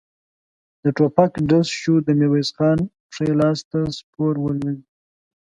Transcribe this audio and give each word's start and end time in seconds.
د 0.83 0.85
ټوپک 0.97 1.33
ډز 1.49 1.67
شو، 1.81 1.95
د 2.05 2.07
ميرويس 2.19 2.49
خان 2.57 2.79
ښی 3.13 3.27
لاس 3.39 3.59
ته 3.69 3.79
سپور 3.97 4.33
ولوېد. 4.39 4.79